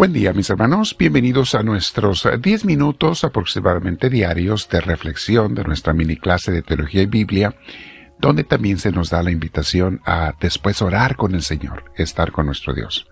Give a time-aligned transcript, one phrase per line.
[0.00, 5.92] Buen día mis hermanos, bienvenidos a nuestros 10 minutos aproximadamente diarios de reflexión de nuestra
[5.92, 7.54] mini clase de teología y Biblia,
[8.18, 12.46] donde también se nos da la invitación a después orar con el Señor, estar con
[12.46, 13.08] nuestro Dios.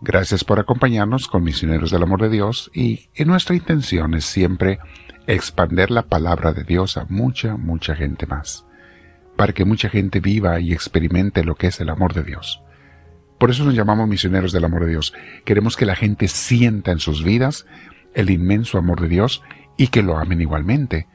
[0.00, 4.80] Gracias por acompañarnos con Misioneros del Amor de Dios y en nuestra intención es siempre
[5.28, 8.66] expander la palabra de Dios a mucha, mucha gente más,
[9.36, 12.63] para que mucha gente viva y experimente lo que es el amor de Dios.
[13.38, 15.12] Por eso nos llamamos misioneros del amor de Dios.
[15.44, 17.66] Queremos que la gente sienta en sus vidas
[18.14, 19.42] el inmenso amor de Dios
[19.76, 21.08] y que lo amen igualmente,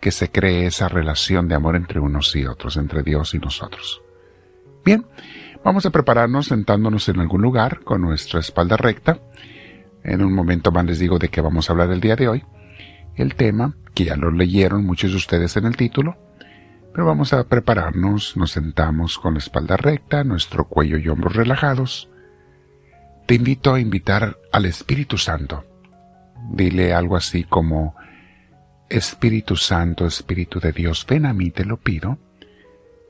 [0.00, 4.02] que se cree esa relación de amor entre unos y otros, entre Dios y nosotros.
[4.84, 5.06] Bien,
[5.64, 9.20] vamos a prepararnos sentándonos en algún lugar con nuestra espalda recta.
[10.04, 12.44] En un momento más les digo de qué vamos a hablar el día de hoy.
[13.16, 16.16] El tema, que ya lo leyeron muchos de ustedes en el título,
[16.98, 22.10] pero vamos a prepararnos, nos sentamos con la espalda recta, nuestro cuello y hombros relajados.
[23.24, 25.64] Te invito a invitar al Espíritu Santo.
[26.50, 27.94] Dile algo así como,
[28.90, 32.18] Espíritu Santo, Espíritu de Dios, ven a mí, te lo pido.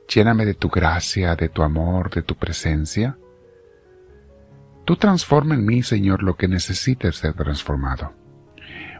[0.07, 3.17] Lléname de tu gracia, de tu amor, de tu presencia.
[4.84, 8.12] Tú transforma en mí, Señor, lo que necesite ser transformado.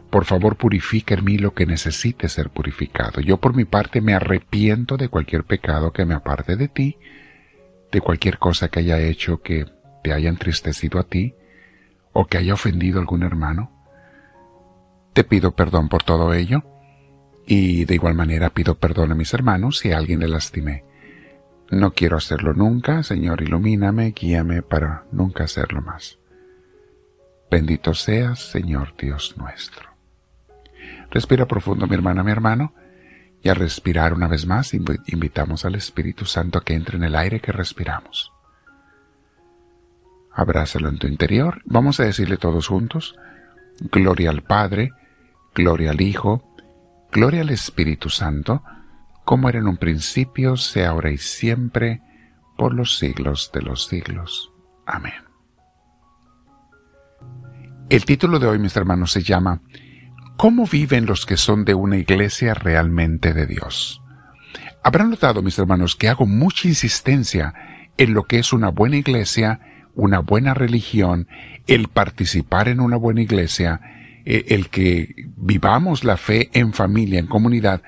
[0.09, 3.21] Por favor, purifica en mí lo que necesite ser purificado.
[3.21, 6.97] Yo por mi parte me arrepiento de cualquier pecado que me aparte de ti,
[7.91, 9.65] de cualquier cosa que haya hecho que
[10.03, 11.35] te haya entristecido a ti,
[12.11, 13.71] o que haya ofendido a algún hermano.
[15.13, 16.63] Te pido perdón por todo ello,
[17.45, 20.85] y de igual manera pido perdón a mis hermanos si a alguien le lastimé.
[21.71, 26.17] No quiero hacerlo nunca, Señor, ilumíname, guíame para nunca hacerlo más.
[27.51, 29.88] Bendito seas, Señor Dios nuestro.
[31.11, 32.73] Respira profundo, mi hermana, mi hermano.
[33.41, 37.15] Y al respirar una vez más, invitamos al Espíritu Santo a que entre en el
[37.15, 38.33] aire que respiramos.
[40.33, 41.61] Abrázalo en tu interior.
[41.65, 43.15] Vamos a decirle todos juntos,
[43.91, 44.91] Gloria al Padre,
[45.55, 46.55] Gloria al Hijo,
[47.11, 48.63] Gloria al Espíritu Santo,
[49.25, 52.01] como era en un principio, sea ahora y siempre,
[52.57, 54.51] por los siglos de los siglos.
[54.85, 55.13] Amén.
[57.89, 59.61] El título de hoy, mis hermanos, se llama
[60.39, 64.01] ¿Cómo viven los que son de una iglesia realmente de Dios?
[64.81, 67.53] Habrán notado, mis hermanos, que hago mucha insistencia
[67.97, 69.59] en lo que es una buena iglesia,
[69.95, 71.27] una buena religión,
[71.67, 73.81] el participar en una buena iglesia,
[74.23, 77.81] e, el que vivamos la fe en familia, en comunidad,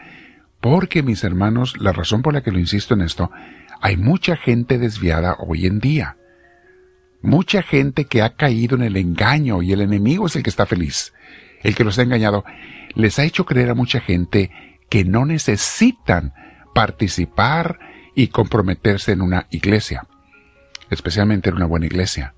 [0.59, 3.31] porque, mis hermanos, la razón por la que lo insisto en esto,
[3.79, 6.17] hay mucha gente desviada hoy en día.
[7.21, 10.65] Mucha gente que ha caído en el engaño y el enemigo es el que está
[10.65, 11.13] feliz
[11.63, 12.43] el que los ha engañado,
[12.95, 14.51] les ha hecho creer a mucha gente
[14.89, 16.33] que no necesitan
[16.73, 17.79] participar
[18.15, 20.07] y comprometerse en una iglesia,
[20.89, 22.33] especialmente en una buena iglesia.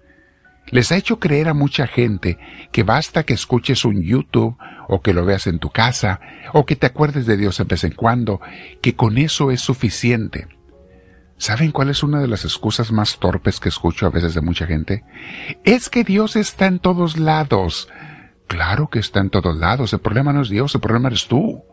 [0.68, 2.38] Les ha hecho creer a mucha gente
[2.72, 4.58] que basta que escuches un YouTube
[4.88, 6.20] o que lo veas en tu casa
[6.54, 8.40] o que te acuerdes de Dios en vez en cuando,
[8.82, 10.48] que con eso es suficiente.
[11.38, 14.66] ¿Saben cuál es una de las excusas más torpes que escucho a veces de mucha
[14.66, 15.04] gente?
[15.66, 17.90] Es que Dios está en todos lados.
[18.54, 19.94] Claro que está en todos lados.
[19.94, 21.64] El problema no es Dios, el problema eres tú.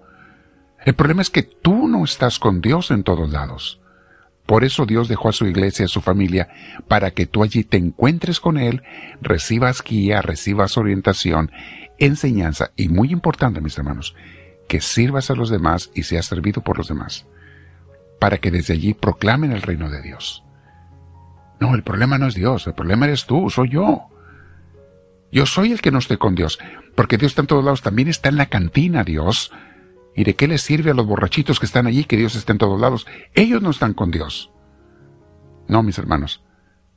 [0.82, 3.82] El problema es que tú no estás con Dios en todos lados.
[4.46, 6.48] Por eso Dios dejó a su iglesia, a su familia,
[6.88, 8.82] para que tú allí te encuentres con Él,
[9.20, 11.52] recibas guía, recibas orientación,
[11.98, 14.16] enseñanza y muy importante, mis hermanos,
[14.66, 17.26] que sirvas a los demás y seas servido por los demás,
[18.18, 20.44] para que desde allí proclamen el reino de Dios.
[21.60, 24.09] No, el problema no es Dios, el problema eres tú, soy yo.
[25.32, 26.58] Yo soy el que no estoy con Dios,
[26.94, 29.52] porque Dios está en todos lados, también está en la cantina Dios.
[30.16, 32.58] ¿Y de qué les sirve a los borrachitos que están allí que Dios está en
[32.58, 33.06] todos lados?
[33.34, 34.50] Ellos no están con Dios.
[35.68, 36.42] No, mis hermanos,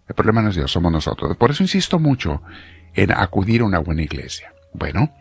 [0.07, 1.37] el problema no es Dios, somos nosotros.
[1.37, 2.41] Por eso insisto mucho
[2.95, 4.53] en acudir a una buena iglesia.
[4.73, 5.13] Bueno,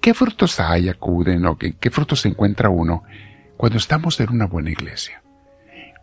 [0.00, 3.04] ¿qué frutos hay, acuden o qué, qué frutos se encuentra uno
[3.56, 5.22] cuando estamos en una buena iglesia?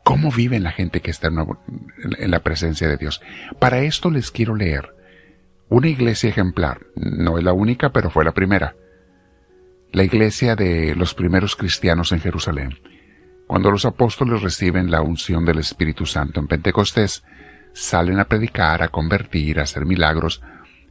[0.06, 3.22] ¿Cómo vive la gente que está en la presencia de Dios?
[3.60, 4.97] Para esto les quiero leer
[5.70, 8.76] una iglesia ejemplar, no es la única, pero fue la primera.
[9.92, 12.80] La iglesia de los primeros cristianos en Jerusalén.
[13.48, 17.24] Cuando los apóstoles reciben la unción del Espíritu Santo en Pentecostés,
[17.74, 20.42] salen a predicar, a convertir, a hacer milagros.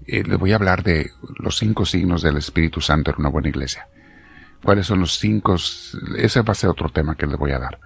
[0.06, 3.48] Eh, les voy a hablar de los cinco signos del Espíritu Santo en una buena
[3.48, 3.88] iglesia.
[4.62, 5.56] ¿Cuáles son los cinco?
[6.16, 7.78] Ese va a ser otro tema que les voy a dar.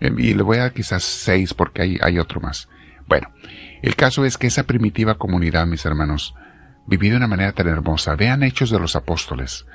[0.00, 2.68] Eh, y le voy a dar quizás seis porque hay, hay otro más.
[3.10, 3.32] Bueno,
[3.82, 6.32] el caso es que esa primitiva comunidad, mis hermanos,
[6.86, 8.14] vivió de una manera tan hermosa.
[8.14, 9.66] Vean Hechos de los Apóstoles.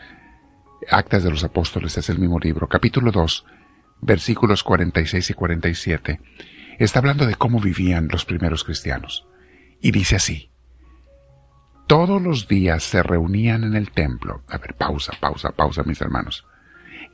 [0.89, 3.45] Actas de los Apóstoles es el mismo libro, capítulo 2,
[3.99, 6.21] versículos 46 y 47.
[6.79, 9.27] Está hablando de cómo vivían los primeros cristianos.
[9.81, 10.49] Y dice así,
[11.87, 14.43] todos los días se reunían en el templo.
[14.47, 16.45] A ver, pausa, pausa, pausa, mis hermanos.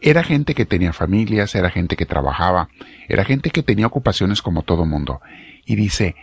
[0.01, 2.69] Era gente que tenía familias, era gente que trabajaba,
[3.09, 5.19] era gente que tenía ocupaciones como todo mundo.
[5.65, 6.15] Y dice,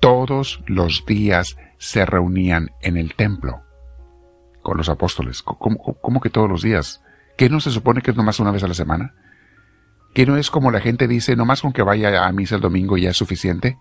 [0.00, 3.62] todos los días se reunían en el templo
[4.62, 5.42] con los apóstoles.
[5.42, 7.02] ¿Cómo, que todos los días?
[7.36, 9.14] ¿Qué no se supone que es nomás una vez a la semana?
[10.14, 12.96] ¿Qué no es como la gente dice, nomás con que vaya a misa el domingo
[12.96, 13.78] ya es suficiente?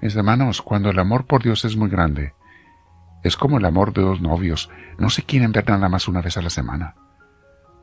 [0.00, 2.34] Mis hermanos, cuando el amor por Dios es muy grande,
[3.22, 6.36] es como el amor de dos novios, no se quieren ver nada más una vez
[6.36, 6.94] a la semana.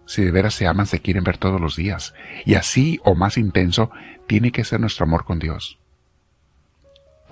[0.05, 2.13] Si de veras se aman, se quieren ver todos los días.
[2.45, 3.89] Y así o más intenso
[4.27, 5.79] tiene que ser nuestro amor con Dios.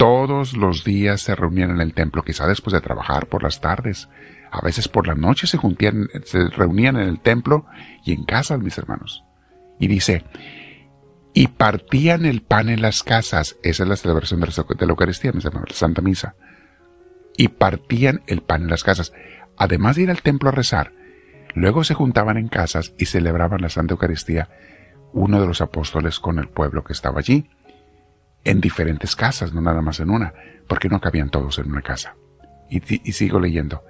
[0.01, 4.09] Todos los días se reunían en el templo, quizá después de trabajar por las tardes.
[4.49, 5.59] A veces por la noche se,
[6.25, 7.67] se reunían en el templo
[8.03, 9.23] y en casa, mis hermanos.
[9.79, 10.23] Y dice,
[11.35, 13.57] y partían el pan en las casas.
[13.61, 16.33] Esa es la celebración de la Eucaristía, mis hermanos, la Santa Misa.
[17.37, 19.13] Y partían el pan en las casas.
[19.55, 20.93] Además de ir al templo a rezar,
[21.53, 24.49] Luego se juntaban en casas y celebraban la Santa Eucaristía
[25.13, 27.49] uno de los apóstoles con el pueblo que estaba allí,
[28.43, 30.33] en diferentes casas, no nada más en una,
[30.67, 32.15] porque no cabían todos en una casa.
[32.69, 32.79] Y,
[33.11, 33.83] sigo leyendo.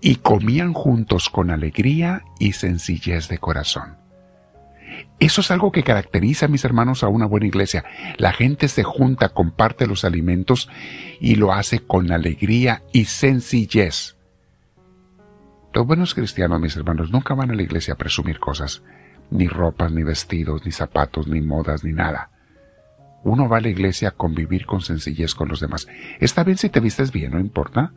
[0.00, 3.96] Y comían juntos con alegría y sencillez de corazón.
[5.18, 7.84] Eso es algo que caracteriza, mis hermanos, a una buena iglesia.
[8.18, 10.68] La gente se junta, comparte los alimentos
[11.20, 14.16] y lo hace con alegría y sencillez.
[15.72, 18.82] Los buenos cristianos, mis hermanos, nunca van a la iglesia a presumir cosas,
[19.30, 22.30] ni ropas, ni vestidos, ni zapatos, ni modas, ni nada.
[23.26, 25.86] Uno va a la iglesia a convivir con sencillez con los demás.
[26.20, 27.92] Está bien si te vistes bien, no importa.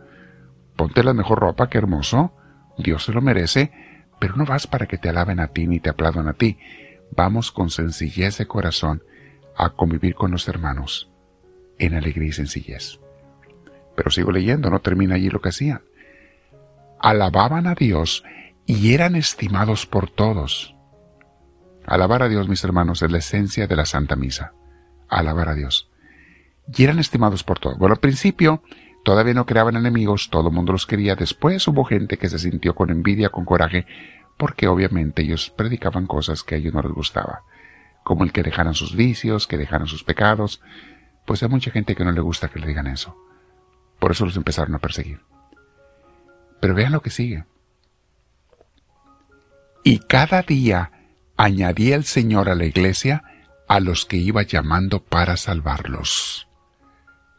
[0.76, 2.34] Ponte la mejor ropa, qué hermoso.
[2.78, 3.72] Dios se lo merece,
[4.20, 6.58] pero no vas para que te alaben a ti ni te aplaudan a ti.
[7.16, 9.04] Vamos con sencillez de corazón
[9.56, 11.10] a convivir con los hermanos,
[11.78, 13.00] en alegría y sencillez.
[13.96, 15.82] Pero sigo leyendo, no termina allí lo que hacían
[17.00, 18.24] alababan a Dios
[18.66, 20.76] y eran estimados por todos.
[21.86, 24.54] Alabar a Dios, mis hermanos, es la esencia de la Santa Misa.
[25.10, 25.90] Alabar a Dios.
[26.74, 27.78] Y eran estimados por todos.
[27.78, 28.64] Bueno, al principio
[29.04, 31.16] todavía no creaban enemigos, todo el mundo los quería.
[31.16, 33.86] Después hubo gente que se sintió con envidia, con coraje,
[34.38, 37.44] porque obviamente ellos predicaban cosas que a ellos no les gustaba.
[38.04, 40.62] Como el que dejaran sus vicios, que dejaran sus pecados.
[41.26, 43.16] Pues hay mucha gente que no le gusta que le digan eso.
[44.00, 45.22] Por eso los empezaron a perseguir.
[46.60, 47.46] Pero vean lo que sigue.
[49.84, 50.92] Y cada día
[51.38, 53.24] añadía el Señor a la iglesia
[53.70, 56.48] a los que iba llamando para salvarlos.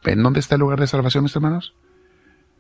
[0.03, 1.75] ¿Ven dónde está el lugar de salvación, mis hermanos?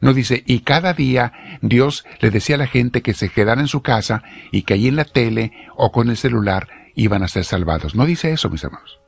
[0.00, 3.68] No dice, y cada día Dios le decía a la gente que se quedara en
[3.68, 7.44] su casa y que allí en la tele o con el celular iban a ser
[7.44, 7.94] salvados.
[7.94, 8.98] No dice eso, mis hermanos.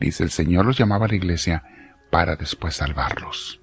[0.00, 1.62] Dice, el Señor los llamaba a la iglesia
[2.10, 3.60] para después salvarlos.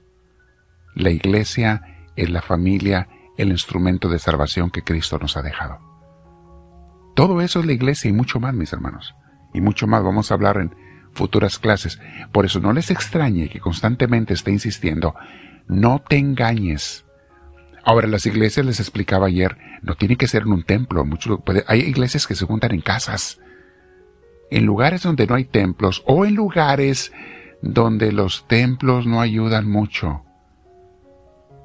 [0.96, 5.80] La iglesia es la familia el instrumento de salvación que Cristo nos ha dejado.
[7.16, 9.14] Todo eso es la iglesia y mucho más, mis hermanos.
[9.54, 10.76] Y mucho más vamos a hablar en
[11.14, 12.00] futuras clases.
[12.32, 15.16] Por eso no les extrañe que constantemente esté insistiendo,
[15.68, 17.06] no te engañes.
[17.84, 21.06] Ahora, las iglesias, les explicaba ayer, no tiene que ser en un templo.
[21.68, 23.40] hay iglesias que se juntan en casas,
[24.50, 27.12] en lugares donde no hay templos o en lugares
[27.62, 30.24] donde los templos no ayudan mucho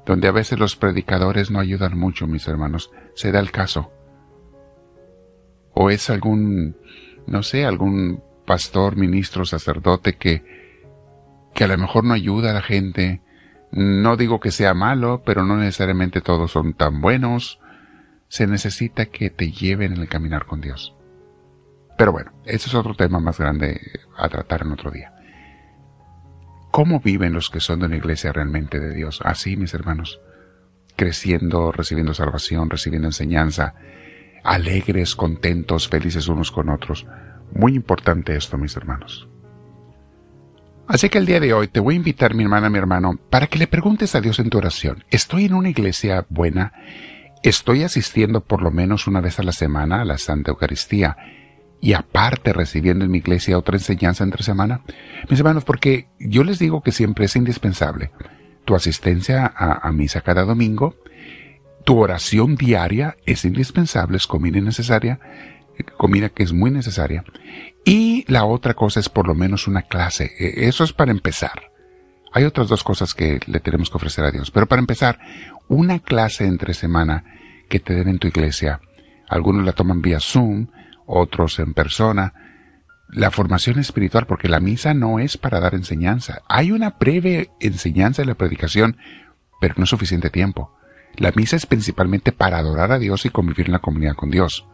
[0.09, 3.91] donde a veces los predicadores no ayudan mucho, mis hermanos, se da el caso.
[5.75, 6.75] O es algún,
[7.29, 10.43] no sé, algún pastor, ministro, sacerdote que,
[11.53, 13.21] que a lo mejor no ayuda a la gente.
[13.71, 17.59] No digo que sea malo, pero no necesariamente todos son tan buenos.
[18.27, 20.95] Se necesita que te lleven en el caminar con Dios.
[21.97, 23.79] Pero bueno, ese es otro tema más grande
[24.17, 25.13] a tratar en otro día.
[26.71, 29.21] ¿Cómo viven los que son de una iglesia realmente de Dios?
[29.23, 30.21] Así, mis hermanos,
[30.95, 33.75] creciendo, recibiendo salvación, recibiendo enseñanza,
[34.43, 37.05] alegres, contentos, felices unos con otros.
[37.53, 39.27] Muy importante esto, mis hermanos.
[40.87, 43.47] Así que el día de hoy te voy a invitar, mi hermana, mi hermano, para
[43.47, 46.73] que le preguntes a Dios en tu oración, ¿estoy en una iglesia buena?
[47.43, 51.15] ¿Estoy asistiendo por lo menos una vez a la semana a la Santa Eucaristía?
[51.81, 54.81] y aparte recibiendo en mi iglesia otra enseñanza entre semana?
[55.29, 58.11] Mis hermanos, porque yo les digo que siempre es indispensable
[58.65, 60.95] tu asistencia a, misa cada domingo,
[61.89, 65.19] tu oración diaria es indispensable, es comida necesaria,
[65.97, 67.23] comida que es muy necesaria,
[67.83, 70.29] y la otra cosa es por lo menos una clase.
[70.37, 71.71] E, eso es para empezar.
[72.31, 75.17] Hay otras dos cosas que le tenemos que ofrecer a Dios, pero para empezar,
[75.67, 77.23] una clase entre semana
[77.69, 78.81] que te den en tu iglesia.
[79.27, 80.67] Algunos la toman vía Zoom,
[81.07, 82.35] otros en persona.
[83.07, 86.43] La formación espiritual, porque la misa no es para dar enseñanza.
[86.47, 88.97] Hay una breve enseñanza en la predicación,
[89.59, 90.75] pero no es suficiente tiempo.
[91.15, 94.65] La misa es principalmente para adorar a Dios y convivir en la comunidad con Dios.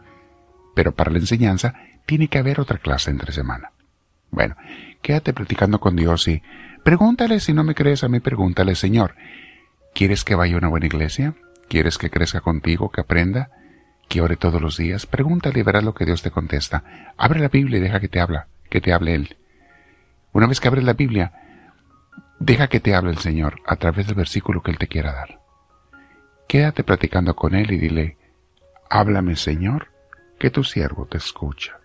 [0.75, 1.73] Pero para la enseñanza
[2.05, 3.71] tiene que haber otra clase entre semana.
[4.31, 4.55] Bueno,
[5.01, 6.43] quédate platicando con Dios y
[6.83, 9.15] pregúntale si no me crees a mí, pregúntale, Señor,
[9.93, 11.35] ¿quieres que vaya a una buena iglesia?
[11.67, 13.49] ¿Quieres que crezca contigo, que aprenda?
[14.07, 15.05] ¿Que ore todos los días?
[15.05, 16.83] Pregúntale y verás lo que Dios te contesta.
[17.17, 19.37] Abre la Biblia y deja que te habla, que te hable Él.
[20.31, 21.31] Una vez que abres la Biblia,
[22.39, 25.44] deja que te hable el Señor a través del versículo que Él te quiera dar.
[26.55, 28.15] Quédate platicando con Él y dile,
[28.89, 29.89] háblame Señor,
[30.39, 31.81] que tu siervo te escucha.